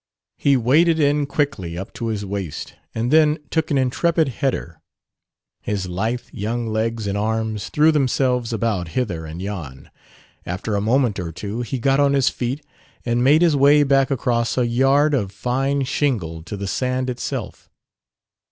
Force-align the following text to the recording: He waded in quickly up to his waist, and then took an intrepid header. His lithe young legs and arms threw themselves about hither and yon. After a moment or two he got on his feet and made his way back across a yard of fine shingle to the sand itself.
He 0.39 0.57
waded 0.57 0.99
in 0.99 1.27
quickly 1.27 1.77
up 1.77 1.93
to 1.93 2.07
his 2.07 2.25
waist, 2.25 2.73
and 2.95 3.11
then 3.11 3.37
took 3.51 3.69
an 3.69 3.77
intrepid 3.77 4.29
header. 4.29 4.81
His 5.61 5.87
lithe 5.87 6.23
young 6.31 6.65
legs 6.65 7.05
and 7.05 7.15
arms 7.15 7.69
threw 7.69 7.91
themselves 7.91 8.51
about 8.51 8.87
hither 8.97 9.27
and 9.27 9.39
yon. 9.43 9.91
After 10.43 10.75
a 10.75 10.81
moment 10.81 11.19
or 11.19 11.31
two 11.31 11.61
he 11.61 11.77
got 11.77 11.99
on 11.99 12.13
his 12.13 12.29
feet 12.29 12.65
and 13.05 13.23
made 13.23 13.43
his 13.43 13.55
way 13.55 13.83
back 13.83 14.09
across 14.09 14.57
a 14.57 14.65
yard 14.65 15.13
of 15.13 15.31
fine 15.31 15.83
shingle 15.83 16.41
to 16.45 16.57
the 16.57 16.65
sand 16.67 17.07
itself. 17.07 17.69